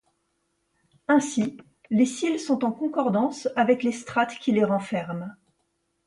Ainsi, 1.07 1.57
les 1.91 2.07
sills 2.07 2.39
sont 2.39 2.65
en 2.65 2.71
concordance 2.71 3.47
avec 3.55 3.83
les 3.83 3.91
strates 3.91 4.33
qui 4.39 4.51
les 4.51 4.63
renferment. 4.65 5.29